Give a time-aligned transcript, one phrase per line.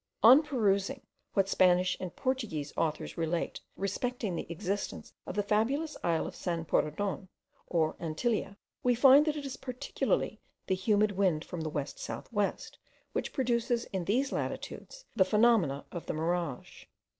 [0.23, 1.03] On perusing
[1.33, 6.63] what Spanish and Portuguese authors relate respecting the existence of the fabulous isle of San
[6.63, 7.27] Borondon,
[7.67, 12.79] or Antilia, we find that it is particularly the humid wind from west south west,
[13.13, 16.85] which produces in these latitudes the phenomena of the mirage.